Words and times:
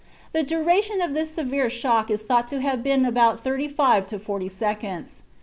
The 0.31 0.41
duration 0.41 0.99
of 0.99 1.13
this 1.13 1.29
severe 1.29 1.69
shock 1.69 2.09
is 2.09 2.23
thought 2.23 2.47
to 2.47 2.59
have 2.59 2.81
been 2.81 3.05
from 3.13 3.37
thirty 3.37 3.67
five 3.67 4.07
to 4.07 4.17
forty 4.17 4.49
seconds. 4.49 5.21